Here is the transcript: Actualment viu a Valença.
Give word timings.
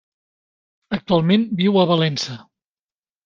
Actualment 0.97 1.45
viu 1.61 1.77
a 1.81 1.85
Valença. 1.91 2.39